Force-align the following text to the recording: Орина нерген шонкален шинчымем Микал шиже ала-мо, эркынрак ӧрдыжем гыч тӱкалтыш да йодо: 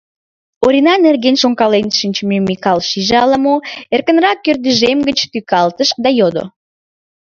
Орина 0.65 0.93
нерген 1.05 1.35
шонкален 1.41 1.85
шинчымем 1.99 2.43
Микал 2.49 2.79
шиже 2.89 3.15
ала-мо, 3.23 3.55
эркынрак 3.93 4.39
ӧрдыжем 4.49 4.99
гыч 5.07 5.19
тӱкалтыш 5.31 5.89
да 6.03 6.09
йодо: 6.19 6.43